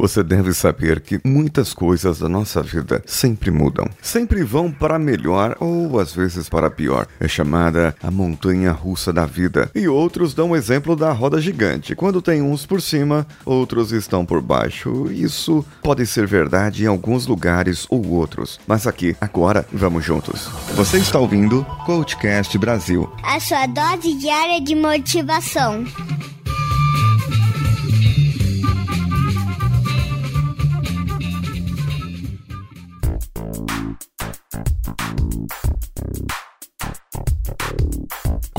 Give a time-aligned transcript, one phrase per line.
[0.00, 3.86] Você deve saber que muitas coisas da nossa vida sempre mudam.
[4.00, 7.06] Sempre vão para melhor ou às vezes para pior.
[7.20, 9.70] É chamada a montanha russa da vida.
[9.74, 11.94] E outros dão o exemplo da roda gigante.
[11.94, 15.12] Quando tem uns por cima, outros estão por baixo.
[15.12, 18.58] Isso pode ser verdade em alguns lugares ou outros.
[18.66, 20.48] Mas aqui, agora, vamos juntos.
[20.76, 23.06] Você está ouvindo Coachcast Brasil.
[23.22, 25.84] A sua dose diária de motivação.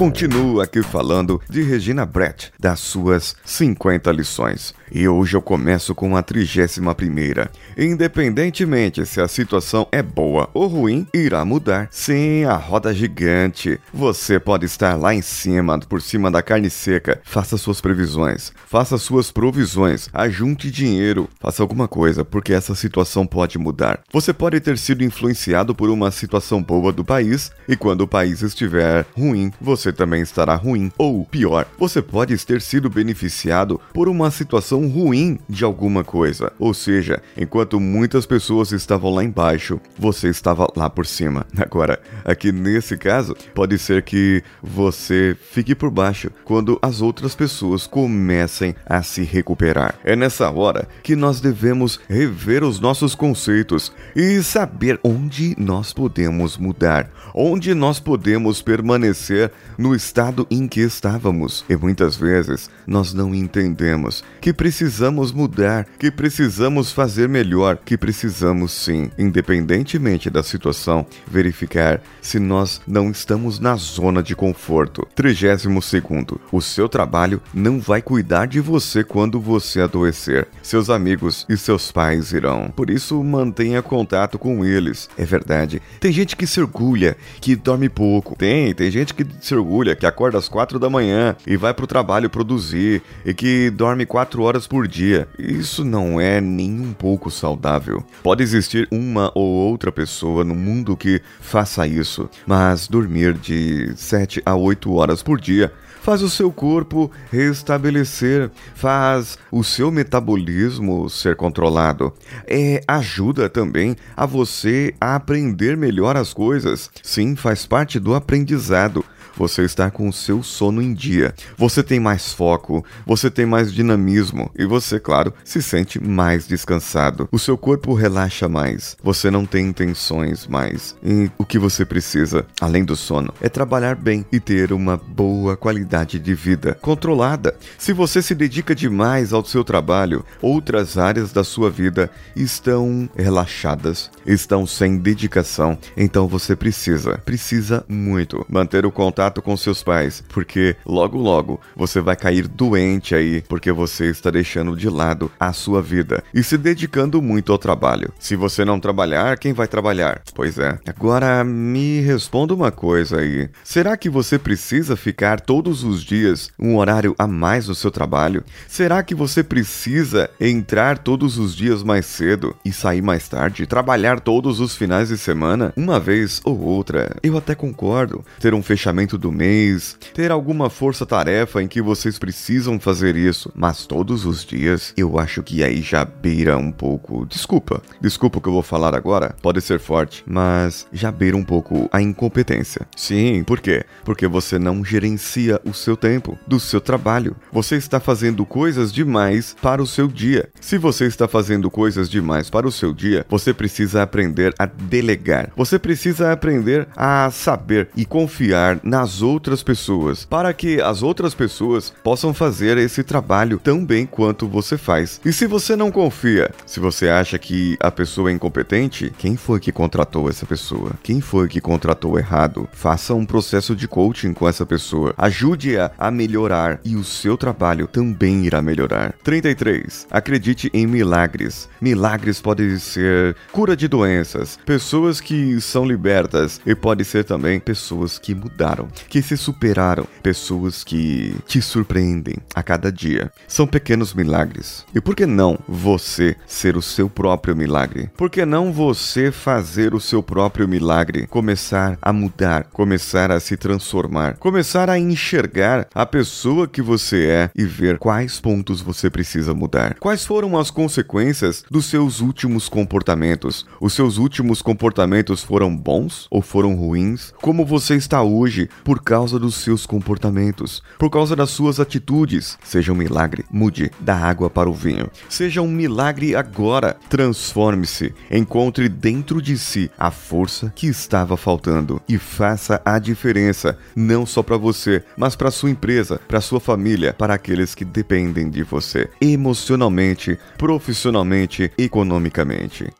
[0.01, 4.73] Continuo aqui falando de Regina Brett, das suas 50 lições.
[4.91, 7.51] E hoje eu começo com a 31 primeira.
[7.77, 11.87] Independentemente se a situação é boa ou ruim, irá mudar.
[11.91, 13.79] Sim, a roda gigante.
[13.93, 17.21] Você pode estar lá em cima, por cima da carne seca.
[17.23, 23.59] Faça suas previsões, faça suas provisões, ajunte dinheiro, faça alguma coisa, porque essa situação pode
[23.59, 24.01] mudar.
[24.11, 28.41] Você pode ter sido influenciado por uma situação boa do país, e quando o país
[28.41, 30.91] estiver ruim, você também estará ruim.
[30.97, 36.51] Ou pior, você pode ter sido beneficiado por uma situação ruim de alguma coisa.
[36.59, 41.45] Ou seja, enquanto muitas pessoas estavam lá embaixo, você estava lá por cima.
[41.57, 47.87] Agora, aqui nesse caso, pode ser que você fique por baixo quando as outras pessoas
[47.87, 49.95] comecem a se recuperar.
[50.03, 56.57] É nessa hora que nós devemos rever os nossos conceitos e saber onde nós podemos
[56.57, 61.65] mudar, onde nós podemos permanecer no estado em que estávamos.
[61.69, 68.71] E muitas vezes nós não entendemos que precisamos mudar, que precisamos fazer melhor, que precisamos
[68.71, 75.07] sim, independentemente da situação, verificar se nós não estamos na zona de conforto.
[75.15, 76.39] 32 segundo.
[76.51, 80.47] O seu trabalho não vai cuidar de você quando você adoecer.
[80.61, 82.71] Seus amigos e seus pais irão.
[82.75, 85.09] Por isso mantenha contato com eles.
[85.17, 85.81] É verdade.
[85.99, 88.35] Tem gente que se orgulha que dorme pouco.
[88.35, 89.53] Tem, tem gente que se
[89.95, 94.43] que acorda às quatro da manhã e vai pro trabalho produzir e que dorme quatro
[94.43, 95.27] horas por dia.
[95.37, 98.03] Isso não é nem um pouco saudável.
[98.23, 104.41] Pode existir uma ou outra pessoa no mundo que faça isso, mas dormir de 7
[104.45, 111.35] a 8 horas por dia faz o seu corpo restabelecer, faz o seu metabolismo ser
[111.35, 112.11] controlado.
[112.47, 116.89] É, ajuda também a você a aprender melhor as coisas.
[117.03, 119.05] Sim, faz parte do aprendizado
[119.41, 121.33] você está com o seu sono em dia.
[121.57, 127.27] Você tem mais foco, você tem mais dinamismo e você, claro, se sente mais descansado.
[127.31, 128.95] O seu corpo relaxa mais.
[129.01, 130.95] Você não tem tensões mais.
[131.03, 135.57] E o que você precisa, além do sono, é trabalhar bem e ter uma boa
[135.57, 137.55] qualidade de vida controlada.
[137.79, 144.11] Se você se dedica demais ao seu trabalho, outras áreas da sua vida estão relaxadas,
[144.23, 150.23] estão sem dedicação, então você precisa, precisa muito manter o contato contato com seus pais,
[150.27, 155.53] porque logo logo você vai cair doente aí, porque você está deixando de lado a
[155.53, 158.11] sua vida e se dedicando muito ao trabalho.
[158.19, 160.21] Se você não trabalhar, quem vai trabalhar?
[160.35, 160.77] Pois é.
[160.85, 163.49] Agora me responda uma coisa aí.
[163.63, 168.43] Será que você precisa ficar todos os dias um horário a mais no seu trabalho?
[168.67, 174.19] Será que você precisa entrar todos os dias mais cedo e sair mais tarde, trabalhar
[174.19, 177.15] todos os finais de semana, uma vez ou outra?
[177.23, 178.25] Eu até concordo.
[178.39, 183.85] Ter um fechamento do mês, ter alguma força-tarefa em que vocês precisam fazer isso, mas
[183.85, 187.25] todos os dias, eu acho que aí já beira um pouco.
[187.25, 191.43] Desculpa, desculpa o que eu vou falar agora, pode ser forte, mas já beira um
[191.43, 192.87] pouco a incompetência.
[192.95, 193.83] Sim, por quê?
[194.03, 197.35] Porque você não gerencia o seu tempo, do seu trabalho.
[197.51, 200.49] Você está fazendo coisas demais para o seu dia.
[200.59, 205.51] Se você está fazendo coisas demais para o seu dia, você precisa aprender a delegar.
[205.55, 211.33] Você precisa aprender a saber e confiar na nas outras pessoas, para que as outras
[211.33, 215.19] pessoas possam fazer esse trabalho tão bem quanto você faz.
[215.25, 219.59] E se você não confia, se você acha que a pessoa é incompetente, quem foi
[219.59, 220.91] que contratou essa pessoa?
[221.01, 222.69] Quem foi que contratou errado?
[222.71, 225.15] Faça um processo de coaching com essa pessoa.
[225.17, 229.15] Ajude-a a melhorar e o seu trabalho também irá melhorar.
[229.23, 230.05] 33.
[230.11, 231.67] Acredite em milagres.
[231.81, 238.19] Milagres podem ser cura de doenças, pessoas que são libertas e pode ser também pessoas
[238.19, 243.31] que mudaram que se superaram, pessoas que te surpreendem a cada dia.
[243.47, 244.85] São pequenos milagres.
[244.93, 248.09] E por que não você ser o seu próprio milagre?
[248.17, 251.27] Por que não você fazer o seu próprio milagre?
[251.27, 257.49] Começar a mudar, começar a se transformar, começar a enxergar a pessoa que você é
[257.55, 259.95] e ver quais pontos você precisa mudar.
[259.99, 263.65] Quais foram as consequências dos seus últimos comportamentos?
[263.79, 267.33] Os seus últimos comportamentos foram bons ou foram ruins?
[267.41, 272.57] Como você está hoje por causa dos seus comportamentos, por causa das suas atitudes?
[272.63, 275.09] Seja um milagre, mude da água para o vinho.
[275.29, 276.97] Seja um milagre agora.
[277.09, 284.25] Transforme-se, encontre dentro de si a força que estava faltando e faça a diferença, não
[284.25, 288.63] só para você, mas para sua empresa, para sua família, para aqueles que dependem de
[288.63, 292.91] você, emocionalmente, profissionalmente, economicamente.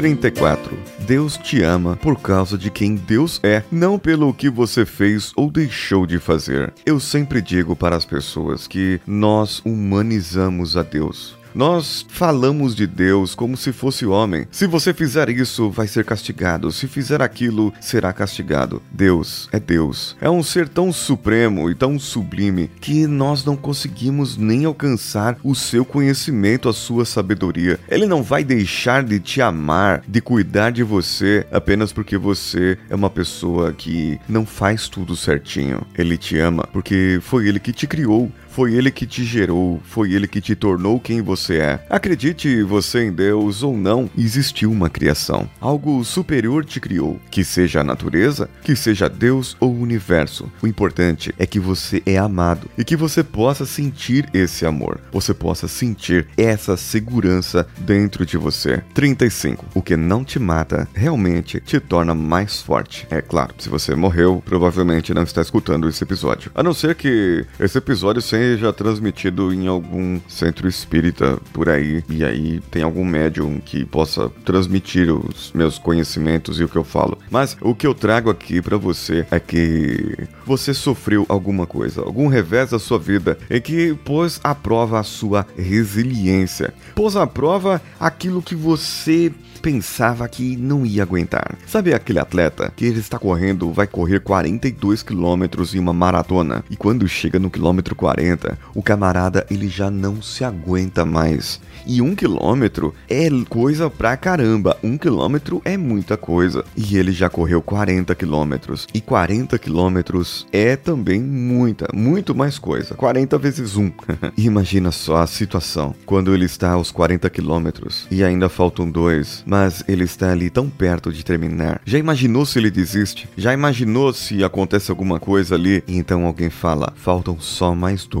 [0.00, 0.78] Trinta e quatro.
[1.00, 5.50] Deus te ama por causa de quem Deus é, não pelo que você fez ou
[5.50, 6.72] deixou de fazer.
[6.86, 11.38] Eu sempre digo para as pessoas que nós humanizamos a Deus.
[11.54, 14.46] Nós falamos de Deus como se fosse homem.
[14.50, 16.70] Se você fizer isso, vai ser castigado.
[16.70, 18.82] Se fizer aquilo, será castigado.
[18.92, 20.16] Deus é Deus.
[20.20, 25.54] É um ser tão supremo e tão sublime que nós não conseguimos nem alcançar o
[25.54, 27.78] seu conhecimento, a sua sabedoria.
[27.88, 32.94] Ele não vai deixar de te amar, de cuidar de você apenas porque você é
[32.94, 35.82] uma pessoa que não faz tudo certinho.
[35.96, 38.30] Ele te ama porque foi ele que te criou.
[38.60, 41.86] Foi ele que te gerou, foi ele que te tornou quem você é.
[41.88, 45.48] Acredite você em Deus ou não, existiu uma criação.
[45.58, 50.52] Algo superior te criou, que seja a natureza, que seja Deus ou o universo.
[50.62, 55.00] O importante é que você é amado e que você possa sentir esse amor.
[55.10, 58.82] Você possa sentir essa segurança dentro de você.
[58.92, 59.64] 35.
[59.72, 63.06] O que não te mata realmente te torna mais forte.
[63.10, 66.50] É claro, se você morreu, provavelmente não está escutando esse episódio.
[66.54, 72.02] A não ser que esse episódio seja seja transmitido em algum centro espírita por aí,
[72.08, 76.82] e aí tem algum médium que possa transmitir os meus conhecimentos e o que eu
[76.82, 77.16] falo.
[77.30, 82.26] Mas o que eu trago aqui para você é que você sofreu alguma coisa, algum
[82.26, 87.80] revés da sua vida em que pôs à prova a sua resiliência, pôs à prova
[88.00, 91.56] aquilo que você pensava que não ia aguentar.
[91.66, 96.76] Sabe aquele atleta que ele está correndo, vai correr 42 quilômetros em uma maratona e
[96.76, 98.29] quando chega no quilômetro 40,
[98.74, 101.60] o camarada ele já não se aguenta mais.
[101.86, 104.76] E um quilômetro é coisa pra caramba.
[104.82, 106.64] Um quilômetro é muita coisa.
[106.76, 108.86] E ele já correu 40 quilômetros.
[108.92, 112.94] E 40 quilômetros é também muita, muito mais coisa.
[112.94, 113.90] 40 vezes um.
[114.36, 119.82] Imagina só a situação quando ele está aos 40 quilômetros e ainda faltam dois mas
[119.88, 121.80] ele está ali tão perto de terminar.
[121.84, 123.28] Já imaginou se ele desiste?
[123.36, 128.19] Já imaginou se acontece alguma coisa ali e então alguém fala: faltam só mais dois?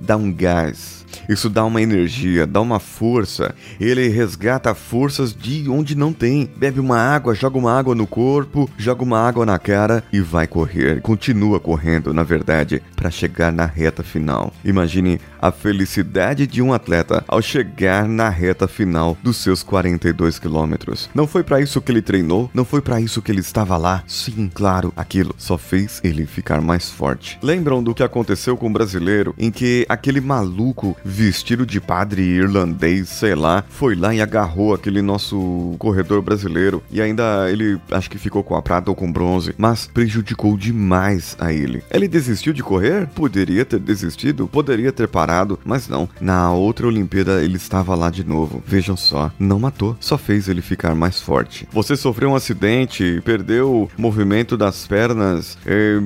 [0.00, 0.97] Dá um gás
[1.28, 3.54] isso dá uma energia, dá uma força.
[3.80, 6.48] Ele resgata forças de onde não tem.
[6.56, 10.46] Bebe uma água, joga uma água no corpo, joga uma água na cara e vai
[10.46, 11.00] correr.
[11.00, 14.52] Continua correndo, na verdade, para chegar na reta final.
[14.64, 21.08] Imagine a felicidade de um atleta ao chegar na reta final dos seus 42 quilômetros.
[21.14, 24.02] Não foi para isso que ele treinou, não foi para isso que ele estava lá.
[24.06, 27.38] Sim, claro, aquilo só fez ele ficar mais forte.
[27.42, 33.08] Lembram do que aconteceu com o brasileiro em que aquele maluco vestido de padre irlandês,
[33.08, 38.18] sei lá, foi lá e agarrou aquele nosso corredor brasileiro e ainda ele acho que
[38.18, 41.82] ficou com a prata ou com bronze, mas prejudicou demais a ele.
[41.90, 43.06] Ele desistiu de correr?
[43.08, 46.08] Poderia ter desistido, poderia ter parado, mas não.
[46.20, 48.62] Na outra Olimpíada ele estava lá de novo.
[48.66, 51.68] Vejam só, não matou, só fez ele ficar mais forte.
[51.72, 55.58] Você sofreu um acidente, perdeu o movimento das pernas,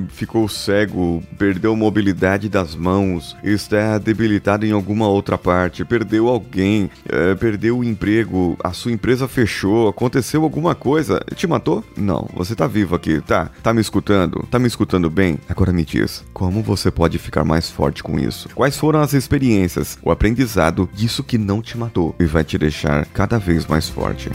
[0.09, 6.91] ficou cego, perdeu mobilidade das mãos, está debilitado em algum alguma outra parte, perdeu alguém,
[7.07, 11.83] é, perdeu o emprego, a sua empresa fechou, aconteceu alguma coisa, te matou?
[11.95, 13.49] Não, você tá vivo aqui, tá?
[13.63, 14.45] Tá me escutando?
[14.51, 15.39] Tá me escutando bem?
[15.47, 18.49] Agora me diz, como você pode ficar mais forte com isso?
[18.53, 23.05] Quais foram as experiências, o aprendizado disso que não te matou e vai te deixar
[23.05, 24.29] cada vez mais forte?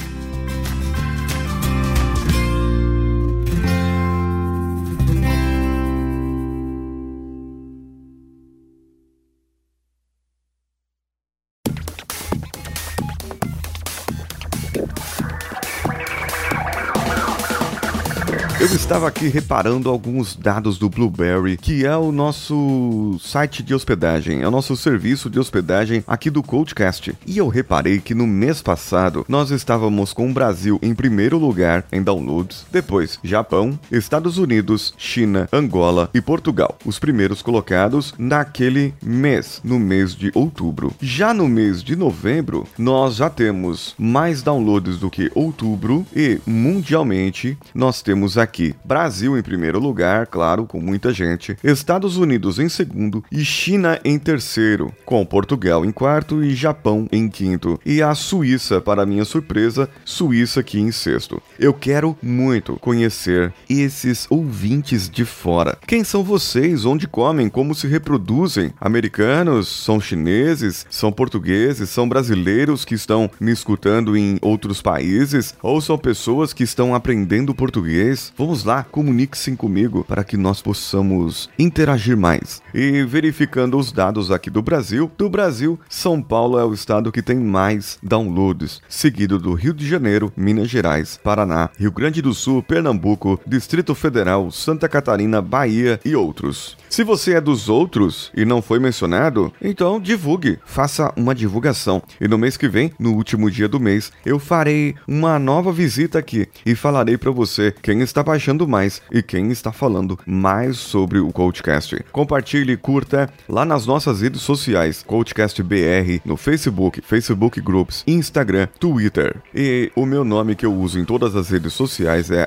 [18.61, 24.43] Eu estava aqui reparando alguns dados do Blueberry, que é o nosso site de hospedagem,
[24.43, 27.17] é o nosso serviço de hospedagem aqui do Coachcast.
[27.25, 31.87] E eu reparei que no mês passado nós estávamos com o Brasil em primeiro lugar
[31.93, 39.61] em downloads, depois Japão, Estados Unidos, China, Angola e Portugal, os primeiros colocados naquele mês,
[39.63, 40.93] no mês de outubro.
[41.01, 47.57] Já no mês de novembro, nós já temos mais downloads do que outubro e mundialmente
[47.73, 48.75] nós temos aqui aqui.
[48.85, 51.57] Brasil em primeiro lugar, claro, com muita gente.
[51.63, 57.29] Estados Unidos em segundo e China em terceiro, com Portugal em quarto e Japão em
[57.29, 57.79] quinto.
[57.85, 61.41] E a Suíça, para minha surpresa, Suíça aqui em sexto.
[61.59, 65.79] Eu quero muito conhecer esses ouvintes de fora.
[65.87, 66.85] Quem são vocês?
[66.85, 67.49] Onde comem?
[67.49, 68.73] Como se reproduzem?
[68.81, 69.69] Americanos?
[69.69, 70.87] São chineses?
[70.89, 71.91] São portugueses?
[71.91, 75.55] São brasileiros que estão me escutando em outros países?
[75.63, 78.33] Ou são pessoas que estão aprendendo português?
[78.39, 82.63] Vamos lá, comunique-se comigo para que nós possamos interagir mais.
[82.73, 87.21] E verificando os dados aqui do Brasil, do Brasil, São Paulo é o estado que
[87.21, 92.63] tem mais downloads, seguido do Rio de Janeiro, Minas Gerais, Paraná, Rio Grande do Sul,
[92.63, 96.77] Pernambuco, Distrito Federal, Santa Catarina, Bahia e outros.
[96.89, 102.01] Se você é dos outros e não foi mencionado, então divulgue, faça uma divulgação.
[102.21, 106.21] E no mês que vem, no último dia do mês, eu farei uma nova visita
[106.21, 111.19] aqui e falarei para você quem está baixando mais e quem está falando mais sobre
[111.19, 112.05] o Coachcast.
[112.13, 119.37] Compartilhe, curta lá nas nossas redes sociais, Coachcast BR, no Facebook, Facebook Groups, Instagram, Twitter.
[119.55, 122.47] E o meu nome que eu uso em todas as redes sociais é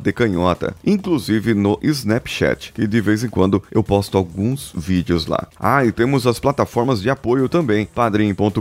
[0.00, 5.48] @decanhota, inclusive no Snapchat, que de vez em quando eu posto alguns vídeos lá.
[5.58, 8.60] Ah, e temos as plataformas de apoio também: padrim.com.br,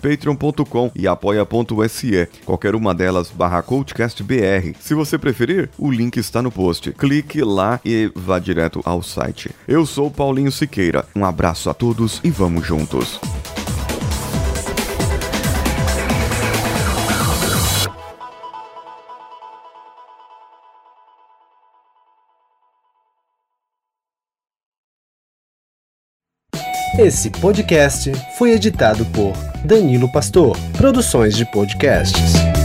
[0.00, 2.28] patreon.com e apoia.se.
[2.44, 4.76] Qualquer uma delas barra CoachCastBR.
[4.78, 6.92] Se você preferir, o link está no post.
[6.92, 9.50] Clique lá e vá direto ao site.
[9.66, 11.04] Eu sou Paulinho Siqueira.
[11.14, 13.20] Um abraço a todos e vamos juntos.
[26.98, 32.55] Esse podcast foi editado por Danilo Pastor, Produções de Podcasts.